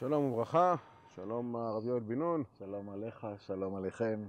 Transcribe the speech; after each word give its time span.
שלום 0.00 0.24
וברכה, 0.24 0.74
שלום 1.14 1.56
הרב 1.56 1.86
יואל 1.86 2.00
בן 2.00 2.18
נון. 2.18 2.42
שלום 2.58 2.90
עליך, 2.90 3.26
שלום 3.38 3.76
עליכם. 3.76 4.20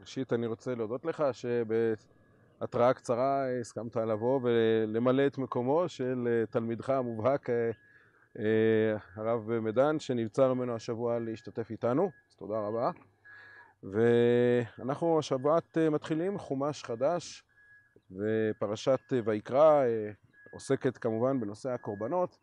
ראשית 0.00 0.32
אני 0.32 0.46
רוצה 0.46 0.74
להודות 0.74 1.04
לך 1.04 1.24
שבהתראה 1.32 2.94
קצרה 2.94 3.58
הסכמת 3.60 3.96
לבוא 3.96 4.40
ולמלא 4.42 5.26
את 5.26 5.38
מקומו 5.38 5.88
של 5.88 6.44
תלמידך 6.50 6.90
המובהק 6.90 7.48
הרב 9.16 9.58
מדן 9.60 9.98
שנבצר 9.98 10.54
ממנו 10.54 10.74
השבוע 10.74 11.18
להשתתף 11.18 11.70
איתנו, 11.70 12.10
אז 12.30 12.34
תודה 12.34 12.58
רבה. 12.58 12.90
ואנחנו 13.82 15.18
השבת 15.18 15.78
מתחילים 15.78 16.38
חומש 16.38 16.84
חדש 16.84 17.44
ופרשת 18.14 19.12
ויקרא 19.24 19.84
עוסקת 20.50 20.98
כמובן 20.98 21.40
בנושא 21.40 21.70
הקורבנות. 21.70 22.38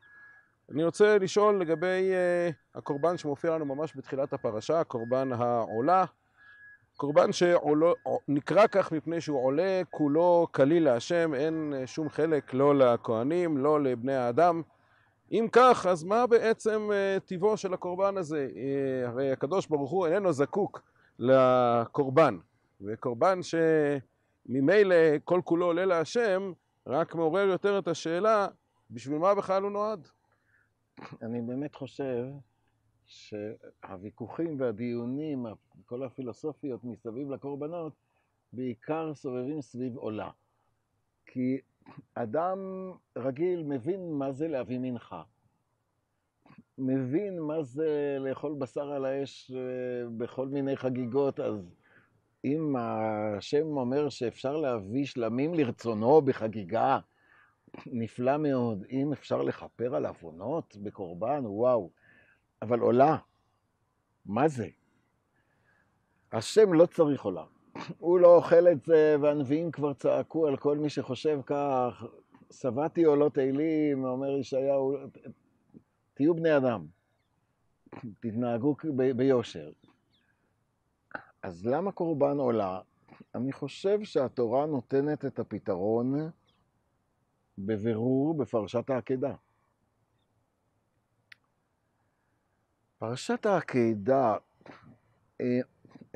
אני 0.71 0.83
רוצה 0.83 1.17
לשאול 1.17 1.61
לגבי 1.61 2.11
uh, 2.11 2.77
הקורבן 2.77 3.17
שמופיע 3.17 3.51
לנו 3.51 3.65
ממש 3.65 3.93
בתחילת 3.95 4.33
הפרשה, 4.33 4.83
קורבן 4.83 5.29
העולה. 5.33 6.05
קורבן 6.97 7.29
שנקרא 7.31 8.67
כך 8.67 8.91
מפני 8.91 9.21
שהוא 9.21 9.45
עולה 9.45 9.81
כולו 9.89 10.47
כליל 10.51 10.83
להשם, 10.83 11.33
אין 11.33 11.73
שום 11.85 12.09
חלק 12.09 12.53
לא 12.53 12.75
לכהנים, 12.75 13.57
לא 13.57 13.83
לבני 13.83 14.15
האדם. 14.15 14.61
אם 15.31 15.47
כך, 15.51 15.85
אז 15.89 16.03
מה 16.03 16.27
בעצם 16.27 16.89
טיבו 17.25 17.57
של 17.57 17.73
הקורבן 17.73 18.17
הזה? 18.17 18.47
הרי 19.05 19.31
הקדוש 19.31 19.67
ברוך 19.67 19.91
הוא 19.91 20.07
איננו 20.07 20.33
זקוק 20.33 20.81
לקורבן, 21.19 22.37
וקורבן 22.81 23.39
שממילא 24.47 24.95
כל 25.23 25.41
כולו 25.43 25.65
עולה 25.65 25.85
להשם, 25.85 26.53
רק 26.87 27.15
מעורר 27.15 27.47
יותר 27.47 27.79
את 27.79 27.87
השאלה, 27.87 28.47
בשביל 28.91 29.17
מה 29.17 29.35
בכלל 29.35 29.63
הוא 29.63 29.71
נועד? 29.71 30.07
אני 31.21 31.41
באמת 31.41 31.75
חושב 31.75 32.25
שהוויכוחים 33.05 34.59
והדיונים, 34.59 35.45
כל 35.85 36.03
הפילוסופיות 36.03 36.83
מסביב 36.83 37.31
לקורבנות, 37.31 37.93
בעיקר 38.53 39.13
סובבים 39.13 39.61
סביב 39.61 39.97
עולה. 39.97 40.29
כי 41.25 41.57
אדם 42.13 42.57
רגיל 43.17 43.63
מבין 43.63 44.13
מה 44.13 44.31
זה 44.31 44.47
להביא 44.47 44.79
מנחה. 44.79 45.23
מבין 46.77 47.39
מה 47.39 47.63
זה 47.63 48.17
לאכול 48.19 48.55
בשר 48.59 48.91
על 48.91 49.05
האש 49.05 49.51
אה, 49.51 50.09
בכל 50.17 50.47
מיני 50.47 50.75
חגיגות, 50.75 51.39
אז 51.39 51.80
אם 52.45 52.75
השם 52.75 53.65
אומר 53.65 54.09
שאפשר 54.09 54.57
להביא 54.57 55.05
שלמים 55.05 55.53
לרצונו 55.53 56.21
בחגיגה, 56.21 56.99
נפלא 57.85 58.37
מאוד. 58.37 58.85
אם 58.91 59.13
אפשר 59.13 59.41
לכפר 59.41 59.95
על 59.95 60.05
עוונות 60.05 60.77
בקורבן, 60.83 61.41
וואו. 61.45 61.89
אבל 62.61 62.79
עולה, 62.79 63.17
מה 64.25 64.47
זה? 64.47 64.67
השם 66.31 66.73
לא 66.73 66.85
צריך 66.85 67.23
עולה. 67.23 67.45
הוא 67.97 68.19
לא 68.19 68.35
אוכל 68.35 68.67
את 68.67 68.85
זה, 68.85 69.15
והנביאים 69.21 69.71
כבר 69.71 69.93
צעקו 69.93 70.47
על 70.47 70.57
כל 70.57 70.77
מי 70.77 70.89
שחושב 70.89 71.39
כך. 71.45 72.05
שבעתי 72.51 73.03
עולות 73.03 73.37
אלים, 73.37 74.05
אומר 74.05 74.37
ישעיהו, 74.37 74.97
תהיו 76.13 76.35
בני 76.35 76.57
אדם, 76.57 76.85
תתנהגו 78.19 78.75
ביושר. 79.15 79.71
אז 81.43 81.65
למה 81.65 81.91
קורבן 81.91 82.37
עולה? 82.37 82.79
אני 83.35 83.51
חושב 83.51 84.03
שהתורה 84.03 84.65
נותנת 84.65 85.25
את 85.25 85.39
הפתרון 85.39 86.29
בבירור 87.57 88.37
בפרשת 88.37 88.89
העקדה. 88.89 89.35
פרשת 92.97 93.45
העקדה, 93.45 94.35
אה, 95.41 95.59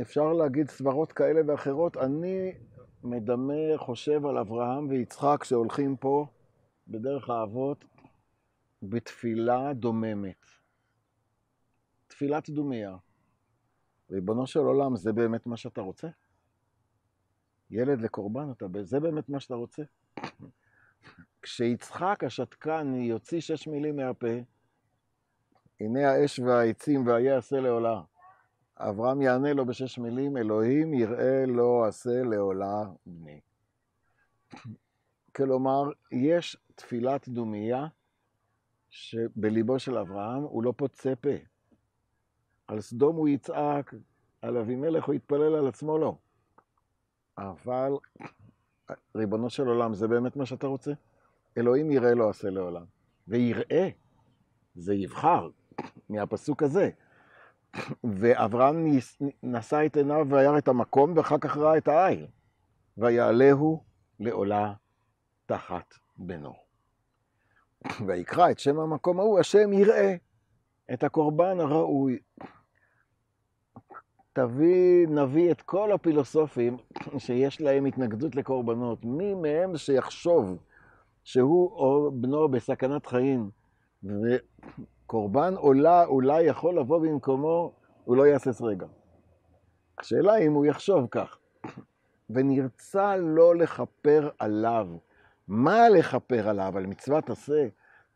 אפשר 0.01 0.33
להגיד 0.33 0.69
סברות 0.69 1.11
כאלה 1.11 1.41
ואחרות. 1.47 1.97
אני 1.97 2.51
מדמה, 3.03 3.77
חושב 3.77 4.25
על 4.25 4.37
אברהם 4.37 4.89
ויצחק 4.89 5.43
שהולכים 5.43 5.97
פה 5.97 6.27
בדרך 6.87 7.29
האבות 7.29 7.85
בתפילה 8.83 9.73
דוממת. 9.73 10.45
תפילת 12.07 12.49
דומיה. 12.49 12.97
ריבונו 14.11 14.47
של 14.47 14.59
עולם, 14.59 14.95
זה 14.95 15.13
באמת 15.13 15.45
מה 15.45 15.57
שאתה 15.57 15.81
רוצה? 15.81 16.07
ילד 17.69 18.01
לקורבן, 18.01 18.51
אתה, 18.51 18.65
זה 18.83 18.99
באמת 18.99 19.29
מה 19.29 19.39
שאתה 19.39 19.55
רוצה? 19.55 19.83
כשיצחק 21.41 22.23
השתקן 22.23 22.93
יוציא 22.95 23.41
שש 23.41 23.67
מילים 23.67 23.95
מהפה, 23.95 24.35
הנה 25.79 26.11
האש 26.11 26.39
והעצים 26.39 27.07
והיה 27.07 27.37
עשה 27.37 27.59
לעולה. 27.59 28.01
אברהם 28.77 29.21
יענה 29.21 29.53
לו 29.53 29.65
בשש 29.65 29.97
מילים, 29.97 30.37
אלוהים 30.37 30.93
יראה 30.93 31.45
לא 31.47 31.85
עשה 31.87 32.23
לעולה 32.23 32.83
בני. 33.05 33.39
כלומר, 35.35 35.83
יש 36.11 36.57
תפילת 36.75 37.29
דומייה 37.29 37.87
שבליבו 38.89 39.79
של 39.79 39.97
אברהם 39.97 40.43
הוא 40.43 40.63
לא 40.63 40.73
פוצה 40.77 41.15
פה. 41.15 41.54
על 42.67 42.81
סדום 42.81 43.15
הוא 43.15 43.27
יצעק, 43.27 43.93
על 44.41 44.57
אבימלך 44.57 45.05
הוא 45.05 45.15
יתפלל 45.15 45.55
על 45.55 45.67
עצמו 45.67 45.97
לא. 45.97 46.15
אבל, 47.37 47.91
ריבונו 49.15 49.49
של 49.49 49.67
עולם, 49.67 49.93
זה 49.93 50.07
באמת 50.07 50.35
מה 50.35 50.45
שאתה 50.45 50.67
רוצה? 50.67 50.91
אלוהים 51.57 51.91
יראה 51.91 52.13
לא 52.13 52.29
עשה 52.29 52.49
לעולם. 52.49 52.85
ויראה, 53.27 53.89
זה 54.75 54.93
יבחר, 54.93 55.49
מהפסוק 56.09 56.63
הזה. 56.63 56.89
ואברהם 58.03 58.85
נשא 59.43 59.85
את 59.85 59.97
עיניו 59.97 60.27
וירא 60.29 60.57
את 60.57 60.67
המקום, 60.67 61.17
ואחר 61.17 61.37
כך 61.37 61.57
ראה 61.57 61.77
את 61.77 61.87
העין. 61.87 62.25
ויעלהו 62.97 63.83
לעולה 64.19 64.73
תחת 65.45 65.93
בנו. 66.17 66.53
ויקרא 68.07 68.51
את 68.51 68.59
שם 68.59 68.79
המקום 68.79 69.19
ההוא, 69.19 69.39
השם 69.39 69.73
יראה 69.73 70.15
את 70.93 71.03
הקורבן 71.03 71.59
הראוי. 71.59 72.19
תביא, 74.35 75.07
נביא 75.07 75.51
את 75.51 75.61
כל 75.61 75.91
הפילוסופים 75.91 76.77
שיש 77.17 77.61
להם 77.61 77.85
התנגדות 77.85 78.35
לקורבנות. 78.35 79.05
מי 79.05 79.33
מהם 79.33 79.77
שיחשוב 79.77 80.57
שהוא 81.23 81.71
או 81.71 82.11
בנו 82.13 82.49
בסכנת 82.49 83.05
חיים, 83.05 83.49
וקורבן 84.03 85.53
עולה 85.57 86.05
אולי 86.05 86.43
יכול 86.43 86.79
לבוא 86.79 86.99
במקומו, 86.99 87.71
הוא 88.05 88.17
לא 88.17 88.27
יהסס 88.27 88.61
רגע. 88.61 88.85
השאלה 89.99 90.37
אם 90.37 90.53
הוא 90.53 90.65
יחשוב 90.65 91.07
כך, 91.11 91.37
ונרצה 92.29 93.15
לא 93.17 93.55
לכפר 93.55 94.29
עליו. 94.39 94.87
מה 95.47 95.89
לכפר 95.89 96.49
עליו? 96.49 96.77
על 96.77 96.85
מצוות 96.85 97.29
עשה? 97.29 97.67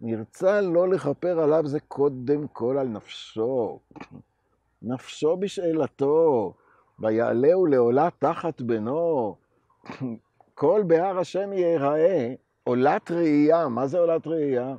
נרצה 0.02 0.62
לא 0.62 0.90
לכפר 0.90 1.40
עליו 1.40 1.68
זה 1.68 1.80
קודם 1.80 2.48
כל 2.48 2.78
על 2.78 2.88
נפשו. 2.88 3.80
נפשו 4.82 5.38
בשאלתו, 5.38 6.54
ויעלהו 7.00 7.66
לעולה 7.66 8.10
תחת 8.20 8.62
בנו. 8.62 9.36
כל 10.56 10.84
בהר 10.88 11.20
השם 11.20 11.54
ייראה, 11.54 12.34
עולת 12.64 13.12
ראייה, 13.12 13.68
מה 13.68 13.88
זה 13.88 14.00
עולת 14.00 14.28
ראייה? 14.28 14.76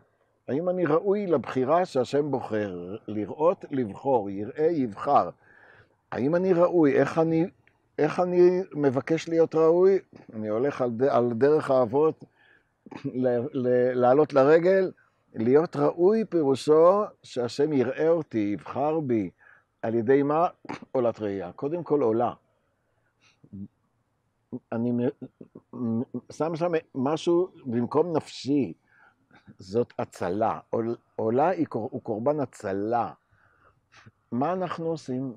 האם 0.49 0.69
אני 0.69 0.87
ראוי 0.87 1.27
לבחירה 1.27 1.85
שהשם 1.85 2.31
בוחר? 2.31 2.97
לראות, 3.09 3.65
לבחור, 3.71 4.31
יראה, 4.31 4.69
יבחר. 4.71 5.31
האם 6.13 6.35
אני 6.35 6.53
ראוי? 6.53 6.93
איך 6.93 7.19
אני, 7.19 7.47
איך 7.99 8.21
אני 8.21 8.61
מבקש 8.75 9.29
להיות 9.29 9.55
ראוי? 9.55 9.99
אני 10.35 10.49
הולך 10.49 10.83
על, 10.83 10.91
על 11.09 11.33
דרך 11.33 11.71
האבות, 11.71 12.25
לעלות 13.95 14.33
לרגל. 14.33 14.91
להיות 15.35 15.77
ראוי 15.77 16.25
פירושו 16.25 17.03
שהשם 17.23 17.73
יראה 17.73 18.09
אותי, 18.09 18.51
יבחר 18.53 19.01
בי. 19.01 19.31
על 19.83 19.95
ידי 19.95 20.23
מה? 20.23 20.49
עולת 20.93 21.21
ראייה. 21.21 21.53
קודם 21.53 21.85
כל 21.85 22.03
עולה. 22.03 22.35
אני 24.73 24.93
שם 26.33 26.57
שם 26.57 26.73
משהו 26.95 27.49
במקום 27.67 28.17
נפשי, 28.17 28.73
זאת 29.59 29.93
הצלה. 29.99 30.61
עולה 31.17 31.49
היא, 31.49 31.67
קורבן 32.03 32.41
הצלה. 32.41 33.13
מה 34.33 34.53
אנחנו 34.53 34.87
עושים? 34.87 35.37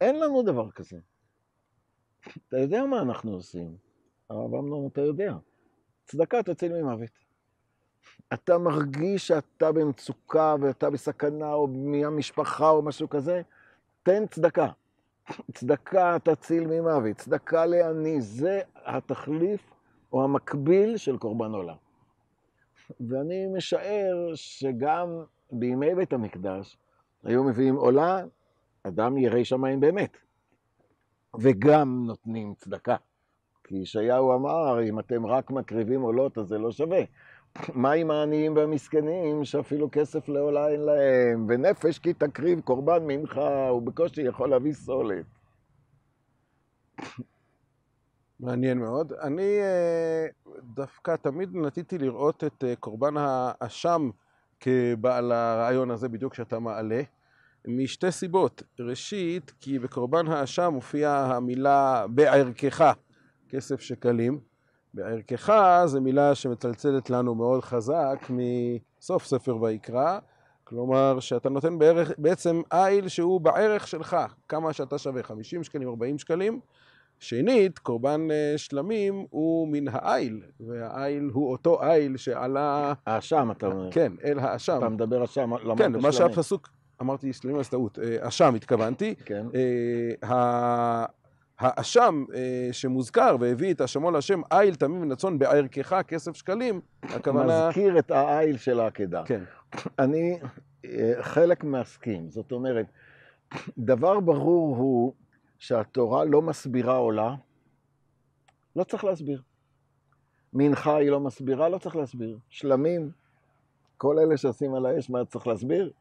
אין 0.00 0.20
לנו 0.20 0.42
דבר 0.42 0.70
כזה. 0.70 0.98
אתה 2.48 2.56
יודע 2.56 2.84
מה 2.84 3.02
אנחנו 3.02 3.32
עושים. 3.32 3.76
הרב 4.30 4.54
אמנון, 4.54 4.86
אתה 4.86 5.00
יודע. 5.00 5.36
צדקה 6.04 6.42
תציל 6.42 6.72
ממוות. 6.72 7.23
אתה 8.32 8.58
מרגיש 8.58 9.26
שאתה 9.26 9.72
במצוקה 9.72 10.54
ואתה 10.60 10.90
בסכנה 10.90 11.52
או 11.52 11.66
מהמשפחה 11.66 12.70
או 12.70 12.82
משהו 12.82 13.08
כזה, 13.08 13.42
תן 14.02 14.26
צדקה. 14.26 14.68
צדקה 15.54 16.16
תציל 16.22 16.66
ממוות, 16.66 17.16
צדקה 17.16 17.66
לעני, 17.66 18.20
זה 18.20 18.60
התחליף 18.84 19.70
או 20.12 20.24
המקביל 20.24 20.96
של 20.96 21.18
קורבן 21.18 21.50
עולה. 21.52 21.74
ואני 23.00 23.46
משער 23.56 24.30
שגם 24.34 25.08
בימי 25.52 25.94
בית 25.94 26.12
המקדש 26.12 26.76
היו 27.24 27.44
מביאים 27.44 27.74
עולה, 27.74 28.22
אדם 28.82 29.18
ירא 29.18 29.44
שמיים 29.44 29.80
באמת, 29.80 30.16
וגם 31.40 32.04
נותנים 32.06 32.54
צדקה. 32.54 32.96
כי 33.64 33.76
ישעיהו 33.76 34.34
אמר, 34.34 34.82
אם 34.88 34.98
אתם 34.98 35.26
רק 35.26 35.50
מקריבים 35.50 36.02
עולות, 36.02 36.38
אז 36.38 36.46
זה 36.46 36.58
לא 36.58 36.72
שווה. 36.72 37.02
מה 37.74 37.92
עם 37.92 38.10
העניים 38.10 38.56
והמסכנים, 38.56 39.44
שאפילו 39.44 39.88
כסף 39.92 40.28
לעולה 40.28 40.68
אין 40.68 40.80
להם, 40.80 41.46
ונפש 41.48 41.98
כי 41.98 42.12
תקריב 42.12 42.60
קורבן 42.60 43.06
מנחה, 43.06 43.68
הוא 43.68 43.82
בקושי 43.82 44.22
יכול 44.22 44.50
להביא 44.50 44.72
סולת. 44.72 45.24
מעניין 48.40 48.78
מאוד. 48.78 49.12
אני 49.12 49.58
אה, 49.60 50.26
דווקא 50.74 51.16
תמיד 51.16 51.56
נטיתי 51.56 51.98
לראות 51.98 52.44
את 52.44 52.64
אה, 52.64 52.76
קורבן 52.76 53.14
האשם 53.16 54.10
כבעל 54.60 55.32
הרעיון 55.32 55.90
הזה 55.90 56.08
בדיוק 56.08 56.34
שאתה 56.34 56.58
מעלה, 56.58 57.02
משתי 57.68 58.12
סיבות. 58.12 58.62
ראשית, 58.80 59.52
כי 59.60 59.78
בקורבן 59.78 60.28
האשם 60.28 60.70
מופיעה 60.72 61.36
המילה 61.36 62.06
בערכך, 62.08 62.94
כסף 63.48 63.80
שקלים. 63.80 64.53
בערכך 64.94 65.52
זו 65.86 66.00
מילה 66.00 66.34
שמצלצלת 66.34 67.10
לנו 67.10 67.34
מאוד 67.34 67.64
חזק 67.64 68.26
מסוף 68.30 69.24
ספר 69.24 69.62
ויקרא, 69.62 70.18
כלומר 70.64 71.20
שאתה 71.20 71.48
נותן 71.48 71.78
בערך, 71.78 72.12
בעצם 72.18 72.60
איל 72.72 73.08
שהוא 73.08 73.40
בערך 73.40 73.88
שלך, 73.88 74.16
כמה 74.48 74.72
שאתה 74.72 74.98
שווה, 74.98 75.22
50 75.22 75.64
שקלים, 75.64 75.88
40 75.88 76.18
שקלים. 76.18 76.60
שנית, 77.18 77.78
קורבן 77.78 78.28
אה, 78.30 78.54
שלמים 78.56 79.26
הוא 79.30 79.68
מן 79.68 79.84
האיל, 79.88 80.42
והאיל 80.60 81.30
הוא 81.32 81.52
אותו 81.52 81.82
איל 81.82 82.16
שעלה... 82.16 82.92
האשם, 83.06 83.48
אתה 83.50 83.66
אומר. 83.66 83.90
כן, 83.90 84.12
אל 84.24 84.38
האשם. 84.38 84.78
אתה 84.78 84.88
מדבר 84.88 85.24
אשם, 85.24 85.52
אמרת 85.52 85.78
כן, 85.78 85.92
מה. 86.00 86.12
שהפסוק, 86.12 86.68
אמרתי 87.02 87.32
שלמים 87.32 87.58
אז 87.58 87.68
טעות, 87.68 87.98
אה, 87.98 88.28
אשם 88.28 88.54
התכוונתי. 88.54 89.14
כן. 89.24 89.46
האשם 91.64 92.24
אה, 92.34 92.68
שמוזכר 92.72 93.36
והביא 93.40 93.74
את 93.74 93.80
אשמו 93.80 94.10
להשם 94.10 94.40
איל 94.52 94.74
תמים 94.74 95.02
ונצון 95.02 95.38
בערכך 95.38 96.00
כסף 96.08 96.36
שקלים, 96.36 96.80
הכוונה... 97.02 97.68
מזכיר 97.68 97.98
את 97.98 98.10
העיל 98.10 98.56
של 98.56 98.80
העקדה. 98.80 99.22
כן, 99.26 99.42
אני 99.98 100.38
אה, 100.84 101.12
חלק 101.20 101.64
מסכים. 101.64 102.30
זאת 102.30 102.52
אומרת, 102.52 102.86
דבר 103.78 104.20
ברור 104.20 104.76
הוא 104.76 105.12
שהתורה 105.58 106.24
לא 106.24 106.42
מסבירה 106.42 106.96
עולה, 106.96 107.34
לא 108.76 108.84
צריך 108.84 109.04
להסביר. 109.04 109.42
מנחה 110.52 110.96
היא 110.96 111.10
לא 111.10 111.20
מסבירה, 111.20 111.68
לא 111.68 111.78
צריך 111.78 111.96
להסביר. 111.96 112.38
שלמים, 112.48 113.10
כל 113.96 114.18
אלה 114.18 114.36
שעושים 114.36 114.74
על 114.74 114.86
האש, 114.86 115.10
מה 115.10 115.24
צריך 115.24 115.46
להסביר? 115.46 115.92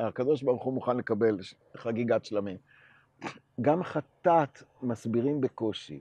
הקדוש 0.00 0.42
ברוך 0.42 0.64
הוא 0.64 0.74
מוכן 0.74 0.96
לקבל 0.96 1.38
חגיגת 1.76 2.24
שלמים. 2.24 2.56
גם 3.60 3.82
חטאת 3.82 4.62
מסבירים 4.82 5.40
בקושי. 5.40 6.00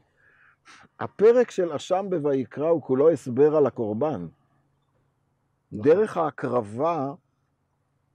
הפרק 1.00 1.52
של 1.52 1.72
אשם 1.72 2.06
בויקרא 2.10 2.70
הוא 2.70 2.82
כולו 2.82 3.10
הסבר 3.10 3.56
על 3.56 3.66
הקורבן. 3.66 4.28
נכון. 5.72 5.84
דרך 5.84 6.18
ההקרבה 6.18 7.14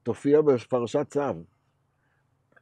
תופיע 0.02 0.40
בפרשת 0.40 1.06
צו. 1.10 1.20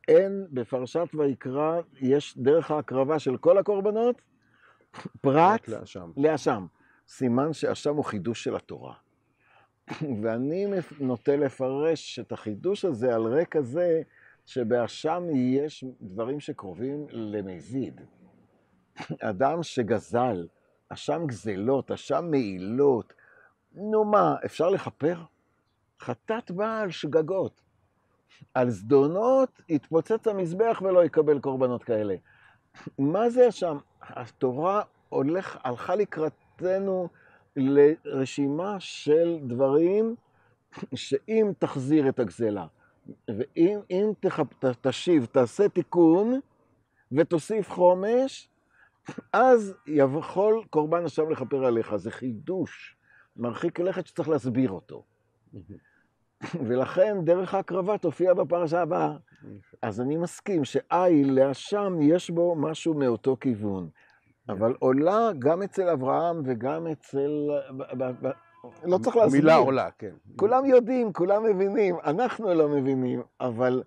אין, 0.08 0.46
בפרשת 0.52 1.08
ויקרא 1.14 1.80
יש 2.00 2.38
דרך 2.38 2.70
ההקרבה 2.70 3.18
של 3.18 3.36
כל 3.36 3.58
הקורבנות, 3.58 4.22
פרט 5.20 5.68
לאשם. 6.16 6.66
סימן 7.08 7.52
שאשם 7.52 7.94
הוא 7.94 8.04
חידוש 8.04 8.44
של 8.44 8.56
התורה. 8.56 8.94
ואני 10.22 10.66
נוטה 11.00 11.36
לפרש 11.36 12.18
את 12.18 12.32
החידוש 12.32 12.84
הזה 12.84 13.14
על 13.14 13.22
רקע 13.22 13.62
זה 13.62 14.02
שבאשם 14.46 15.24
יש 15.34 15.84
דברים 16.00 16.40
שקרובים 16.40 17.06
למזיד. 17.10 18.00
אדם 19.20 19.62
שגזל, 19.62 20.46
אשם 20.88 21.26
גזלות, 21.26 21.90
אשם 21.90 22.24
מעילות, 22.30 23.12
נו 23.72 24.04
מה, 24.04 24.36
אפשר 24.44 24.70
לכפר? 24.70 25.18
חטאת 26.00 26.50
באה 26.50 26.80
על 26.80 26.90
שגגות. 26.90 27.60
על 28.54 28.70
זדונות 28.70 29.62
יתפוצץ 29.68 30.26
המזבח 30.26 30.82
ולא 30.84 31.04
יקבל 31.04 31.38
קורבנות 31.38 31.84
כאלה. 31.84 32.14
מה 32.98 33.30
זה 33.30 33.50
שם? 33.50 33.78
התורה 34.02 34.82
הולך, 35.08 35.58
הלכה 35.64 35.94
לקראתנו 35.94 37.08
לרשימה 37.56 38.76
של 38.80 39.38
דברים 39.46 40.14
שאם 40.94 41.52
תחזיר 41.58 42.08
את 42.08 42.18
הגזלה, 42.18 42.66
ואם 43.28 43.78
אם 43.90 44.12
תח, 44.20 44.40
ת, 44.40 44.64
תשיב, 44.86 45.24
תעשה 45.24 45.68
תיקון 45.68 46.40
ותוסיף 47.12 47.70
חומש, 47.70 48.48
אז 49.32 49.74
יכול 49.86 50.64
קורבן 50.70 51.04
השם 51.04 51.30
לכפר 51.30 51.64
עליך. 51.64 51.96
זה 51.96 52.10
חידוש 52.10 52.96
מרחיק 53.36 53.80
לכת 53.80 54.06
שצריך 54.06 54.28
להסביר 54.28 54.70
אותו. 54.70 55.04
ולכן 56.66 57.16
דרך 57.24 57.54
ההקרבה 57.54 57.98
תופיע 57.98 58.34
בפרשה 58.34 58.82
הבאה. 58.82 59.16
אז 59.82 60.00
אני 60.00 60.16
מסכים 60.16 60.64
שאיל 60.64 61.32
לאשם 61.32 61.98
יש 62.02 62.30
בו 62.30 62.54
משהו 62.54 62.94
מאותו 62.94 63.36
כיוון. 63.40 63.88
אבל 64.48 64.74
עולה 64.78 65.30
גם 65.38 65.62
אצל 65.62 65.88
אברהם 65.88 66.42
וגם 66.44 66.86
אצל... 66.86 67.50
לא 68.84 68.98
צריך 68.98 69.16
להסביר. 69.16 69.40
המילה 69.40 69.56
עולה, 69.56 69.90
כן. 69.98 70.14
כולם 70.36 70.64
יודעים, 70.64 71.12
כולם 71.12 71.44
מבינים, 71.44 71.96
אנחנו 72.04 72.54
לא 72.54 72.68
מבינים, 72.68 73.22
אבל 73.40 73.82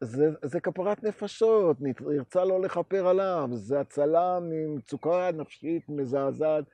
זה, 0.00 0.30
זה 0.44 0.60
כפרת 0.60 1.04
נפשות, 1.04 1.76
נרצה 1.80 2.44
לא 2.44 2.60
לכפר 2.60 3.08
עליו, 3.08 3.48
זה 3.52 3.80
הצלה 3.80 4.38
ממצוקה 4.42 5.30
נפשית 5.34 5.88
מזעזעת. 5.88 6.64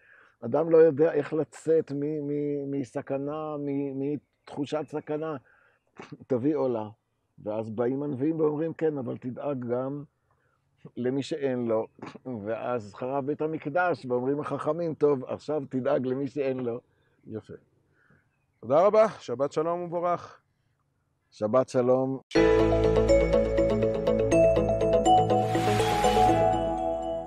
אדם 0.40 0.70
לא 0.70 0.76
יודע 0.76 1.12
איך 1.12 1.32
לצאת 1.32 1.92
מ- 1.92 2.26
מ- 2.26 2.70
מסכנה, 2.70 3.56
מ- 3.58 4.00
מתחושת 4.00 4.84
סכנה. 4.88 5.36
תביא 6.26 6.56
עולה. 6.56 6.88
ואז 7.44 7.70
באים 7.70 8.02
הנביאים 8.02 8.40
ואומרים, 8.40 8.72
כן, 8.72 8.98
אבל 8.98 9.16
תדאג 9.16 9.64
גם 9.64 10.04
למי 10.96 11.22
שאין 11.22 11.66
לו. 11.66 11.86
ואז 12.46 12.94
חרב 12.94 13.26
בית 13.26 13.40
המקדש, 13.42 14.06
ואומרים 14.06 14.40
החכמים, 14.40 14.94
טוב, 14.94 15.24
עכשיו 15.24 15.62
תדאג 15.68 16.06
למי 16.06 16.28
שאין 16.28 16.60
לו. 16.60 16.80
יפה. 17.26 17.54
תודה 18.60 18.86
רבה, 18.86 19.06
שבת 19.20 19.52
שלום 19.52 19.80
ומבורך. 19.80 20.40
שבת 21.30 21.68
שלום. 21.68 22.20